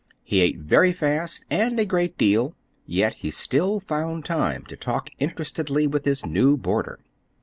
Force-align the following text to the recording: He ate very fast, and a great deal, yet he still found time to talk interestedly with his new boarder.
He 0.23 0.41
ate 0.41 0.57
very 0.57 0.91
fast, 0.91 1.45
and 1.51 1.79
a 1.79 1.85
great 1.85 2.17
deal, 2.17 2.55
yet 2.87 3.13
he 3.17 3.29
still 3.29 3.79
found 3.79 4.25
time 4.25 4.65
to 4.65 4.75
talk 4.75 5.11
interestedly 5.19 5.85
with 5.85 6.05
his 6.05 6.25
new 6.25 6.57
boarder. 6.57 6.97